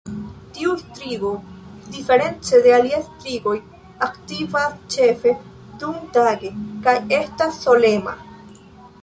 [0.53, 1.33] Tiu strigo,
[1.97, 3.53] diference de aliaj strigoj,
[4.07, 5.35] aktivas ĉefe
[5.85, 6.53] dumtage
[6.89, 8.19] kaj estas solema.